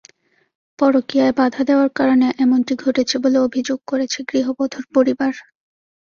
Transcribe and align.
পরকীয়ায় 0.79 1.33
বাধা 1.39 1.61
দেওয়ার 1.69 1.89
কারণে 1.95 2.27
এমনটি 2.43 2.73
ঘটেছে 2.83 3.15
বলে 3.23 3.37
অভিযোগ 3.47 3.79
করেছে 3.87 4.19
গৃহবধূর 4.29 4.85
পরিবার। 4.95 5.33